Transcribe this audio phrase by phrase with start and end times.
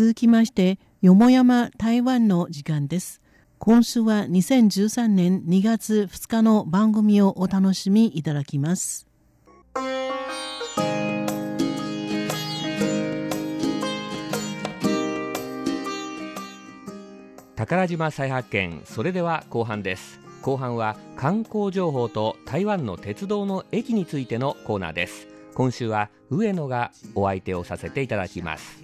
[0.00, 3.20] 続きまして、よもやま台湾の時間です。
[3.58, 9.06] 今週は2013年2月2日の番組をお楽しみいただきます。
[17.54, 28.82] 宝島再発見それでは後半です後半は観光情報と台湾の鉄道の駅についてのコーナーです今週は上野がお相手をさせていただきます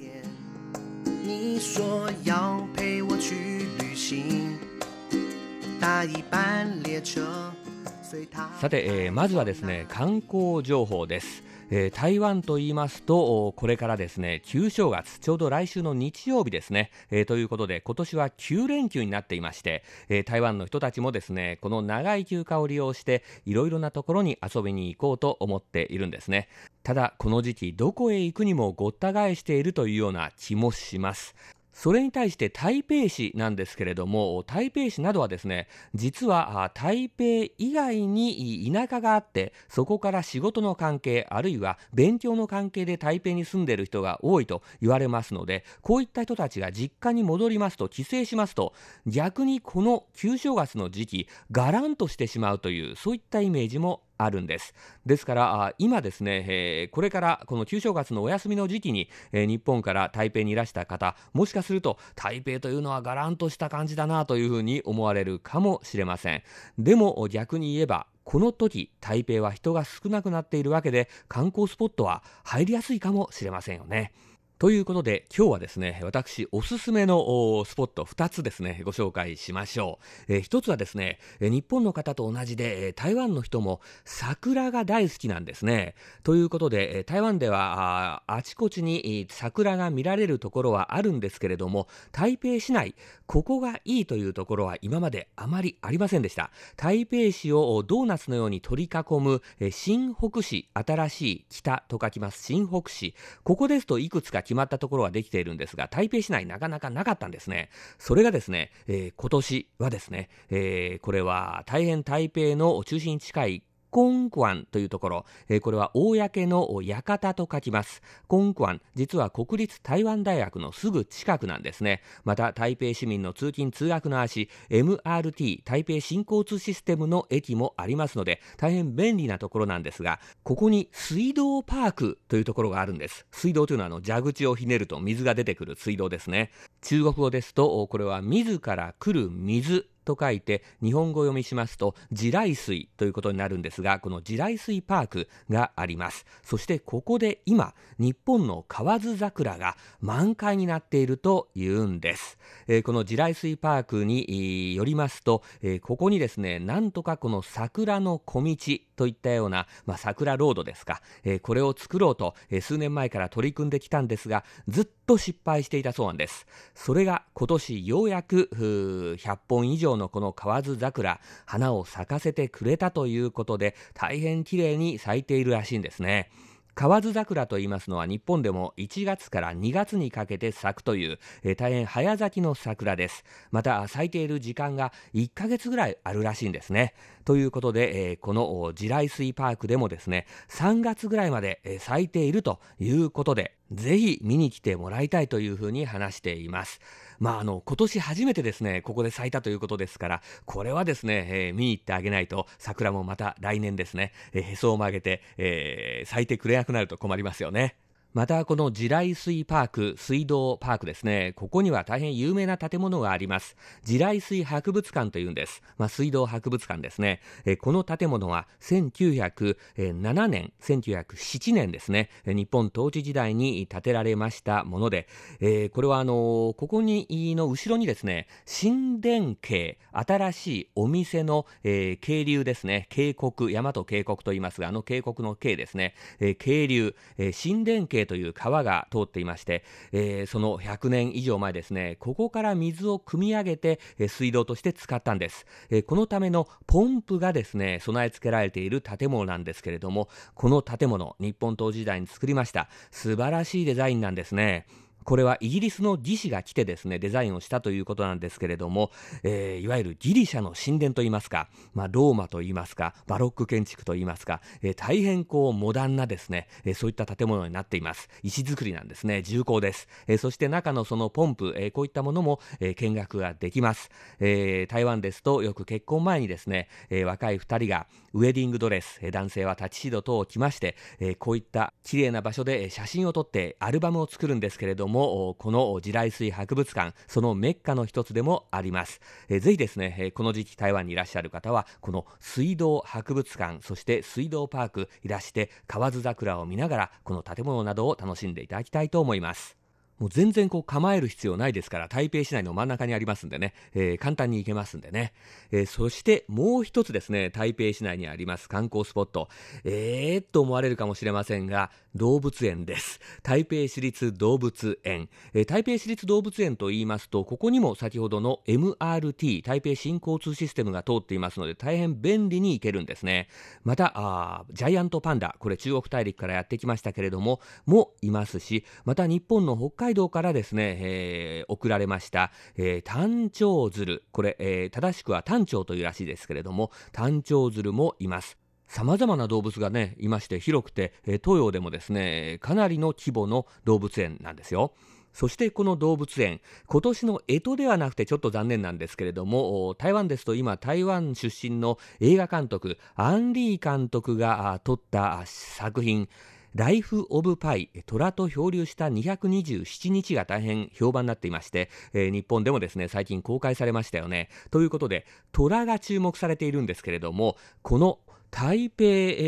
[8.60, 11.45] さて、えー、まずはですね観光情報です。
[11.68, 26.48] えー、台湾と言いますと、これからですね、旧正月、ちょうど来週の日曜日ですね、えー、ということで、今年は9連休になっていまして、えー、台湾の人たちもですね、この長い休暇を利用して、いろいろなところに遊びに行こうと思っているんですね。
[26.84, 31.34] ただ、この時期、どこへ行くにもごった返しているというような気もします。
[31.76, 48.72] それに対して台北市なんですけれども、台北市などはですね、実は台北以外に田舎があって、そこから仕事の関係、あるいは勉強の関係で台北に住んでいる人が多いと言われますので、こういった人たちが実家に戻りますと、帰省しますと、
[49.06, 54.74] 逆にこの旧正月の時期、がらんとしてしまうという、そういったイメージもあるんです。
[55.04, 66.42] ですから、今ですね、えー、これからこの旧正月のお休みの時期に、えー、日本から台北にいらした方、もしかすると台北というのはがらんとした感じだなというふうに思われるかもしれません。
[66.78, 74.12] でも逆に言えば、この時、台北は人が少なくなっているわけで、観光スポットは入りやすいかもしれませんよね。
[74.58, 79.98] ということで、今日はですね、私おすすめのスポット2つですね、ご紹介しましょ
[80.28, 80.32] う。
[80.32, 85.94] えー、1つはですね、日本の方と同じで、台湾の人も桜が大好きなんですね。
[86.22, 92.94] ということで、台湾ではあちこちに桜が見られるところはあるんですけれども、台北市内、
[93.26, 96.50] ここがいいというところは今まであまりありませんでした。
[96.78, 103.14] 台北市をドーナツのように取り囲む、新北市、新しい北と書きます新北市。
[103.44, 107.68] ここですといくつか決まったところはできているんですが、台北市内なかなかなかったんですね。
[107.98, 118.02] それがですね、えー、今年はですね、えー、これは大変台北の中心に近いコンクワンというところ、えー、これは公の館と書きます。
[118.26, 122.02] コンクワン、実は国立台湾大学のすぐ近くなんですね。
[122.24, 133.26] また、台北市民の通勤通学の足、MRT、台北新交通システムの駅もありますので、大変便利なところなんですが、ここに水道パークというところがあるんです。
[133.30, 136.50] 水道というのはあの蛇口をひねると水が出てくる水道ですね。
[136.82, 146.24] 中国語ですと、これは自ら来る水と書いて日本語読みしますと地雷水ということになるんですがこの地雷水パークがあります。
[146.42, 158.56] そしてここで今日本の河津桜が満開になっているというんです、えー、この地雷水パークによりますと、えー、ここにですねなんとかこの桜の小道
[158.96, 166.46] といったような、まあ、桜ロードですか、えー、これを作ろうと、え数年前から取り組んできたんですがずっと失敗していたそうなんです。
[166.74, 176.30] それが今年ようやく100本以上のこの河津桜、花を咲かせてくれたということで、大変綺麗に咲いているらしいんですね。
[176.76, 183.24] 河津桜と言いますのは日本でも1月から2月にかけて咲くという、えー、大変早咲きの桜です。
[183.50, 186.92] また咲いている時間が1ヶ月ぐらいあるらしいんですね。
[187.26, 196.80] ということで、えー、この地雷水パークでもですね、3月ぐらいまで、えー、咲いているということで、ぜひ見に来てもらいたいというふうに話しています。
[197.18, 207.74] まあ、あの、今年初めてですね、ここで咲いたということですから、これはですね、えー、見に行ってあげないと、桜もまた来年ですね、えー、へそを曲げて、えー、咲いてくれなくなると困りますよね。
[208.16, 213.58] またこの地雷水パーク、水道パークですね、ここには大変有名な建物があります。
[213.84, 215.60] 地雷水博物館というんです。
[215.76, 217.20] まあ、水道博物館ですね。
[217.44, 225.08] えこの建物は1907年、1907年ですね、日本統治時代に建てられましたもので、
[225.40, 227.06] えー、これはあのここに
[227.36, 252.68] の後ろにですね、神殿渓、新しいお店の、えー、渓流ですね、渓谷、山と渓谷と言いますが、あの渓谷の渓ですね、えー、渓流、え神殿渓という川が通っていまして、えー、その100年以上前ですね、ここから水を汲み上げて、えー、水道として使ったんです、えー、このためのポンプがですね、備え付けられている建物なんですけれども、この建物、日本刀時代に作りました。
[252.90, 254.66] 素晴らしいデザインなんですね。
[255.06, 258.90] これはイギリスの技師が来てですね、デザインをしたということなんですけれども、
[259.22, 268.08] えー、いわゆるギリシャの神殿といいますか、まあ、ローマといいますか、バロック建築といいますか、えー、大変こう、モダンなですね、えー、そういった建物になっています。
[268.24, 269.86] 石造りなんですね、重厚です。
[270.08, 273.90] え、そして中のそのポンプ、え、こういったものも、え、見学ができます。
[274.18, 289.00] え、台湾ですと、よく結婚前にですね、え、若い二人がウェディングドレス、え、男性はタチシード等を着まして、え、こういった綺麗な場所で写真を撮ってアルバムを作るんですけれども、もこの地雷水博物館、そのメッカの一つでもあります。
[289.28, 299.65] えー、ぜひですね、えこの時期台湾にいらっしゃる方は、この水道博物館、そして水道パークいらして、河津桜を見ながら、この建物などを楽しんでいただきたいと思います。
[299.98, 305.12] もう全然こう構える必要ないですから、台北市内の真ん中にありますんでね、えー、簡単に行けますんでね。
[305.50, 309.28] えー、そしてもう一つですね、台北市内にあります観光スポット。
[309.64, 313.00] えーっと思われるかもしれませんが、動物園です。
[313.22, 315.08] 台北市立動物園。
[315.32, 323.28] えー、台北市立動物園と言いますと、ここにも先ほどの MRT、台北新交通システムが通っていますので、大変便利に行けるんですね。
[323.64, 338.36] また、あジャイアントパンダ、これ中国大陸からやってきましたけれども、もいますし、また日本の北海海道からですね、えー、送られました、えー、単調鶴、これ、えー、正しくは単調というらしいですけれども、単調鶴もいます。
[338.66, 344.74] 様々な動物がね、いまして広くて、え東洋でもですね、かなりの規模の動物園なんですよ。
[345.12, 356.08] そしてこの動物園、今年の干支ではなくてちょっと残念なんですけれども、台湾ですと今台湾出身の映画監督、アンリー監督が撮った作品、
[356.56, 364.30] ライフ・オブ・パイ、虎と漂流した227日が大変評判になっていまして、えー、日本でもですね、最近公開されましたよね。
[364.50, 367.98] ということで、虎が注目されているんですけれども、この
[368.30, 368.86] 台北、え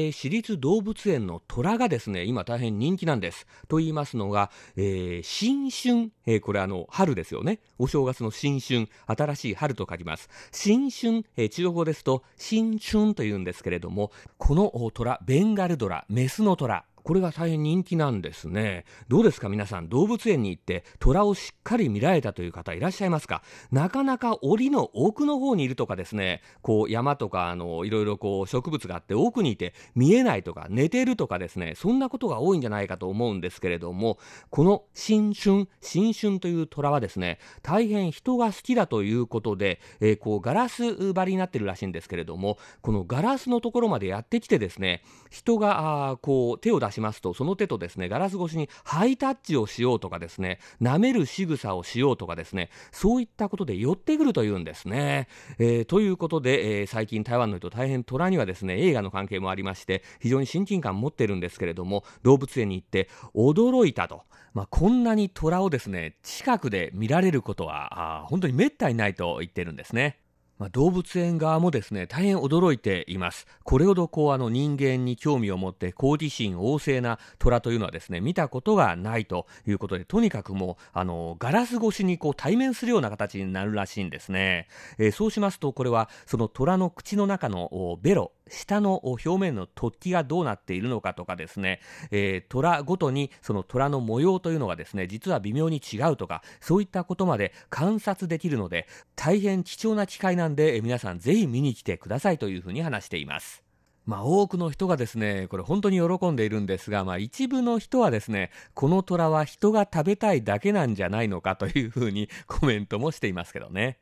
[0.09, 3.47] ー、市立動物園の虎がですね、今大変人気なんです。
[3.69, 7.61] と言いますのが、えー、新春、えー、これあの、春ですよね。
[7.79, 10.31] お正月の新春、新しい春と書きます。
[10.51, 18.85] 新春、え、中国語ですと、新春と言うんですけれども、この虎、ベンガルドラ、メスの虎、これが大変人気なんですね。
[19.09, 23.43] どうですか皆さん、動物園に行って虎をしっかり見られたという方いらっしゃいますか？
[23.73, 34.19] なかなか檻の奥の方にいるとかですね、こう山とかあの、いろいろこう植物があって奥にいて見えないとか寝てるとかですね、そんなことが多いんじゃないかと思うんですけれども、
[34.51, 55.29] この新春、新春という虎はですね、大変人が好きだということで、えー、こうガラス張りになってるらしいんですけれども、このガラスのところまでやってきてですね、人があこう手を出ししますと、その手とですね、ガラス越しにハイタッチをしようとかですね、舐める仕草をしようとかですね、そういったことで寄ってくるというんですね。
[55.59, 64.23] えー、ということで、えー、最近台湾の人大変虎にはですね、映画の関係もありまして、非常に親近感持ってるんですけれども、動物園に行って驚いたと。
[64.55, 70.19] まあ、こんなに虎をですね、近くで見られることは、本当に滅多にないと言ってるんですね。
[70.59, 73.47] まあ、動物園側もですね、大変驚いています。
[73.63, 84.69] これほどこうあの人間に興味を持って好奇心旺盛な虎というのはですね、見たことがないということで、とにかくもう、あの、ガラス越しにこう対面するような形になるらしいんですね。
[84.99, 91.81] えー、そうしますと、これはその虎の口の中のベロ、下の表面の突起がどうなっているのかとかですね、
[92.11, 98.87] えー、虎ごとにその虎の模様というのがですね、実は微妙に違うとか、そういったことまで観察できるので、
[99.17, 103.69] 大変貴重な機会なんでえ、皆さんぜひ見に来てくださいというふうに話しています。
[104.09, 113.99] まあ、多くの人がですね、これ本当に喜んでいるんですが、まあ、一部の人はですね、この虎は人が食べたいだけなんじゃないのかというふうにコメントもしていますけどね。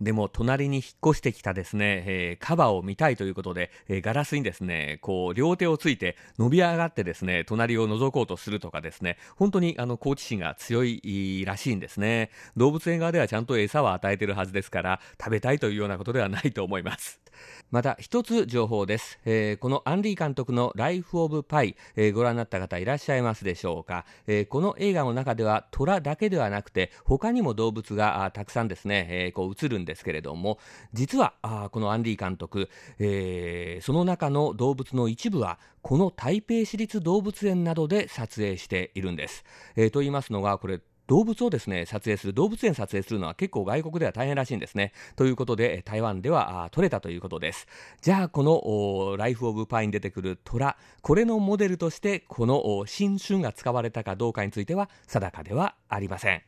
[0.00, 12.30] でも隣に引っ越してきたですね、えー、カバーを見たいということで、えー、ガラスにですね、こう両手をついて伸び上がってですね、隣を覗こうとするとかですね、本当にあの好奇心が強いらしいんですね。
[12.56, 17.20] 動物園側ではちゃんと餌は与えてるはずですから、食べたいというようなことではないと思います。
[17.70, 30.58] また一つ情報です、えー、このアンリー監督のライフ・オブ・パイ、えー、ご覧になった方いらっしゃいますでしょうか、えー、この映画の中では虎だけではなくて他にも動物がたくさんですね、えこう映るんですけれども
[30.92, 32.68] 実はあこのアンリー監督、
[32.98, 39.44] えその中の動物の一部はこの台北市立動物園などで撮影しているんです、
[39.76, 40.80] えと言いますのがこれ
[41.10, 44.92] 動物をですね、撮影する、動物園撮影するのは結構外国では大変らしいんですね。
[45.16, 47.66] ということで、台湾では撮れたということです。
[48.00, 56.42] じゃあ、このライフ・オブ・パイに出てくる虎、これのモデルとして、この新春が使われたかどうかについては定かではありません。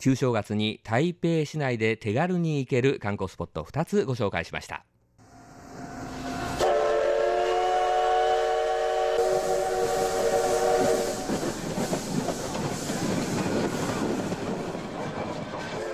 [0.00, 4.89] 旧正月に台北市内で手軽に行ける観光スポット2つご紹介しました。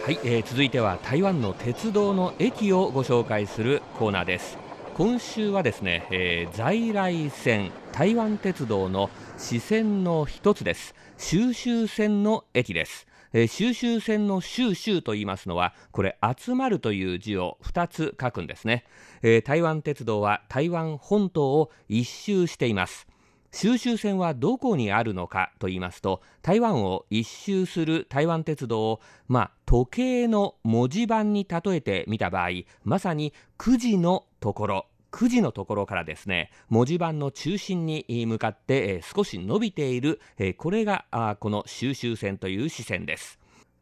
[0.06, 4.56] はい、えー、続いては台湾の鉄道の駅をご紹介するコーナーです。
[4.94, 10.94] 今週はですね、えー、在来線台湾鉄道の支線の一つです。
[11.18, 13.08] 収集線の駅です。
[13.32, 18.84] えー、収集線の収集と言いますのはこれ集まるという字を2つ書くんですね、
[19.22, 23.08] えー、台湾鉄道は台湾本島を一周しています。
[23.52, 32.48] 収集線はどこにあるのかと言いますと台湾を一周する台湾鉄道を、まあ、時計の文字盤に例えてみた場合
[32.84, 43.38] まさに9時のところ9時のところからですね文字盤の中心に向かって、え少し伸びている、えこれがあこの収集線という視線です。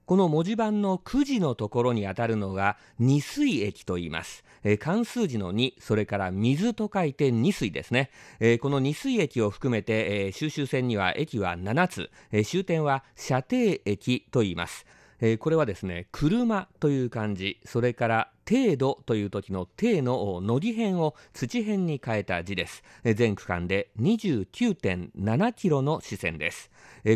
[0.07, 4.45] この文字盤のくじのところにあたるのが二水駅と言います。
[4.63, 8.11] えー、関数字の2、それから水と書いて二水ですね。
[8.39, 14.85] えー、この二水駅を含めて、えー、収集線には駅は7つ、え、終点は射程駅と言います。
[15.27, 22.85] えー、これはですね、車という漢字、それから程度という時の程ののり辺を土辺に変えた字です。
[23.15, 26.71] 全区間で29.7キロの支線です。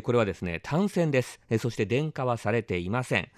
[0.04, 1.38] これはですね、単線です。
[1.58, 3.28] そして電化はされていません。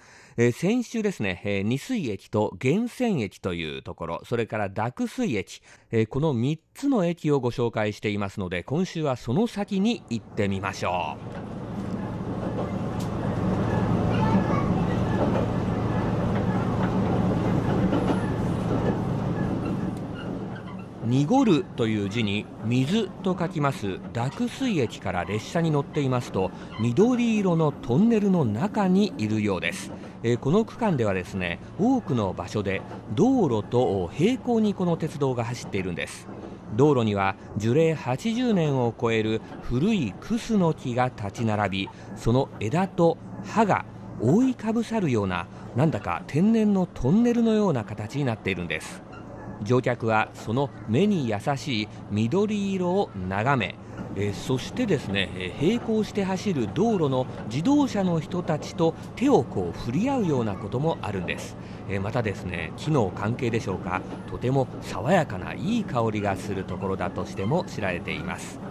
[0.53, 5.61] 先週ですね、二水駅と源泉駅というところ、それから濁水駅、
[6.07, 11.17] この3つの駅をご紹介していますので、今週はその先に行ってみましょ
[11.57, 11.60] う。
[21.11, 23.99] 濁るという字に水と書きます。
[24.13, 29.91] 濁水駅から列車に乗っていますと緑色のトンネルの中にいるようです、
[30.23, 32.81] えー、この区間ではですね多くの場所で
[33.13, 36.29] 道路と平行にこの鉄道が走っているんです。
[36.77, 43.83] 道路には樹齢80年を超える古いクスの木が立ち並びその枝と葉が
[44.21, 49.10] 覆いかぶさるようななんだか天然のトンネルのような形になっているんです。
[49.63, 53.75] 乗客はその目に優しい緑色を眺め
[54.15, 61.55] えそしてですね、え並行して走る道路の自動車の人たちと手をこう振り合うようなこともあるんです、
[61.89, 68.70] えまたですね木の関係でしょうかとても爽やかないい香りがするところだとしても知られています。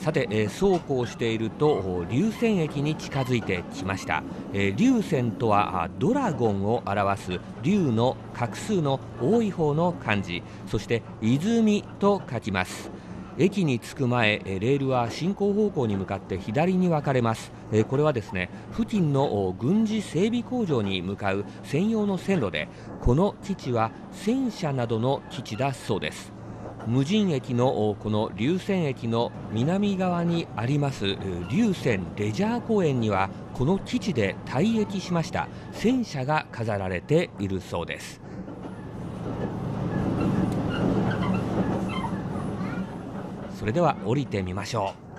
[0.00, 4.22] さて、えー、そうこうしていると流線駅に近づいてきました、
[4.54, 10.42] えー、流線とはドラゴンを表す竜の画数の多い方の漢字。
[10.66, 12.90] そして泉と書きます。
[13.38, 17.52] 駅に着く前レールは進行方向に向かって左に分かれます。
[17.88, 22.68] これはですね付近の軍事整備工場に向かう専用の線路で
[23.02, 26.39] この基地は戦車などの基地だそうです。
[26.86, 31.16] 無人駅のこの龍泉駅の南側にあります
[31.50, 35.48] 龍泉レジャー公園にはこの基地で退役しました。
[35.72, 38.20] 戦車が飾られているそうです。
[43.58, 45.09] それでは降りてみましょう。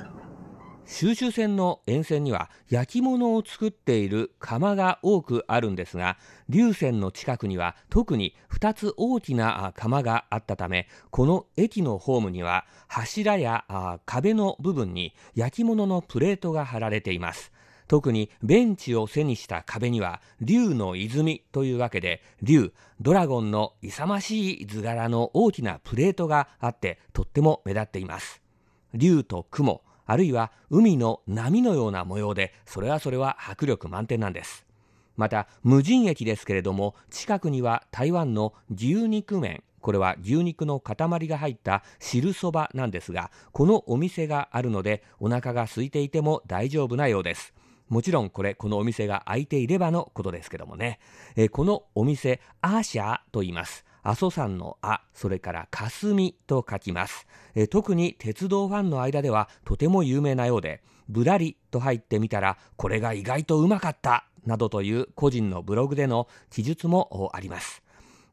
[0.93, 6.17] 収集船の沿線には焼き物を作っている窯が多くあるんですが
[6.49, 17.53] 流線の近くには特に2つ大きな窯があったためこの駅のホームには柱や壁の部分に焼き物のプレートが貼られています。
[17.87, 28.41] 特にベンチを背にした壁には竜の泉というわけで竜ドラゴンの勇ましい図柄の大きなプレートがあってとっても目立っています。
[28.93, 29.81] 竜と雲
[30.11, 34.65] あるいは海の波のような模様でそれはそれは迫力満点なんです。
[35.15, 40.97] また無人駅ですけれども近くには台湾の牛肉麺これは牛肉の塊
[41.29, 47.53] が入った汁そばなんですがこのお店があるのでお腹が空いていても大丈夫なようです。
[47.87, 50.99] もちろんこれこのお店が開いていればのことですけどもね、
[51.37, 53.85] えこのお店アーシャーと言います。
[54.03, 57.27] 阿蘇山のあ、それから霞と書きます。
[57.55, 67.83] え特に鉄道ファンの間ではとても有名なようで、ぶらりと入ってみたら、これが意外とうまかった、などという個人のブログでの記述もあります。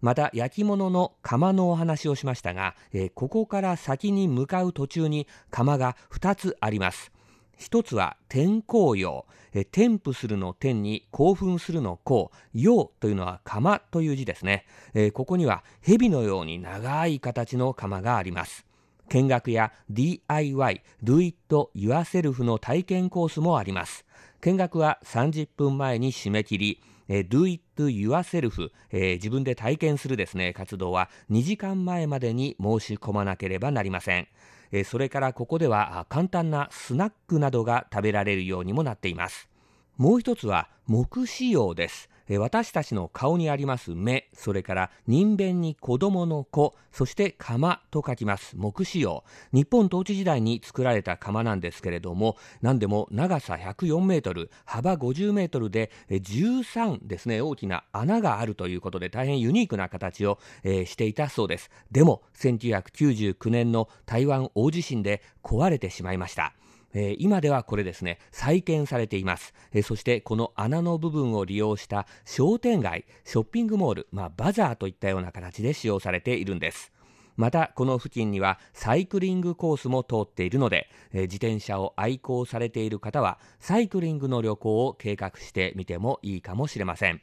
[0.00, 7.12] また焼き物の窯のお話をしましたが、えここから先に向かう途中に窯が2つあります。
[7.58, 18.64] 一つは天候用、え添付するの天に興奮するのう、用というのは釜という字ですね、えここには蛇のように長い形の釜があります。
[19.08, 21.36] 見学や DIY、Do It
[21.74, 24.04] Yourself の体験コースもあります。
[24.40, 26.80] 見学は30分前に締め切り。
[27.08, 30.52] え Do It Yourself、えー、自分で体験するですね。
[30.52, 34.28] 活動は2時間前までに申し込まなければなりません。
[34.72, 39.48] えそれからここでは簡単なスナックなどが食べられるようにもなっています。
[39.96, 42.08] もう一つは木仕様です。
[42.36, 48.56] 私たちの顔にあります目、それから人弁に子供の子、そして釜と書きます。
[48.56, 49.24] 木仕様。
[49.52, 61.70] 日本統治時代に作られた釜なんですけれども、何でも長さ104メートル、幅50メートルで13ですね、大きな穴があるということで大変ユニークな形を、えー、していたそうです。
[61.90, 66.52] でも、1999年の台湾大地震で壊れてしまいました。
[66.94, 76.92] えー、今ではこれですね、再建されています、えー、そしてこの穴の部分を利用した商店街、ショッピングモール、まあ、バザーといったような形で使用されているんです。
[77.36, 87.22] またこの付近にはサイクリングコースも通っているので、えー、自転車を愛好されている方はサイクリングの旅行を計画してみてもいいかもしれません。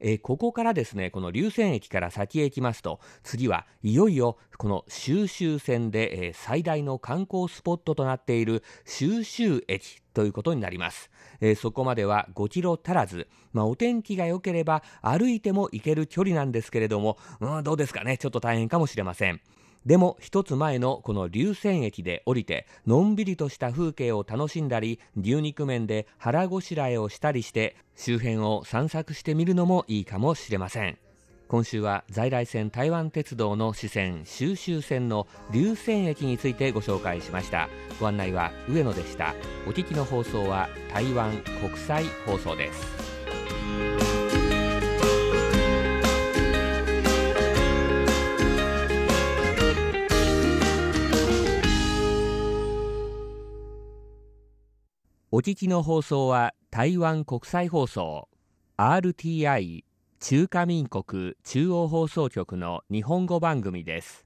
[0.00, 11.10] えー、ここからですね、この流線駅から先へ行きますと、次はいよいよこの収集線で、えー、最大の観光スポットとなっている収集駅ということになります。
[11.40, 19.40] えー、そこまでは5キロ足らず、まあ、お天気が良ければ歩いても行ける距離なんですけれども、うん、どうですかね、ちょっと大変かもしれません。
[19.86, 30.98] でも一つ前のこの流線駅で降りてのんびりとした風景を楽しんだり牛肉麺で腹ごしらえをしたりして周辺を散策してみるのもいいかもしれません。
[31.48, 37.68] 今週は在来線台湾鉄道の支線収集線の流線駅についてご紹介しました。
[38.00, 39.36] ご案内は上野でした。
[39.68, 42.95] お聞きの放送は台湾国際放送です。
[55.38, 58.30] お聞きの放送は台湾国際放送
[58.78, 59.84] RTI
[60.18, 64.24] 中華民国中央放送局の日本語番組です。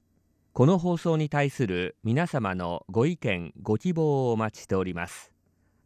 [0.53, 5.33] この放送に対する皆様のご意見ご希望をお待ちしております。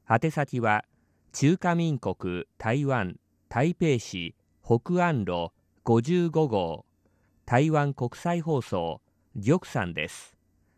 [0.08, 0.86] 宛先は
[1.34, 3.16] 中華民国台湾
[3.50, 5.52] 台北市北安路
[5.86, 6.86] 55号
[7.48, 9.02] 台湾国際放送
[9.34, 10.38] 玉山です。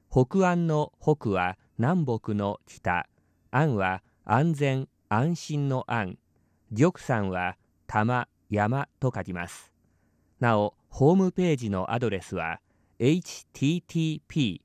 [0.10, 3.10] 北安の北は南北の北、
[3.51, 6.17] 安は安全安心の安。
[6.77, 7.55] 玉山は
[7.88, 9.72] 玉山と書きます。
[10.41, 12.60] なおホームページのアドレスは
[12.99, 14.60] http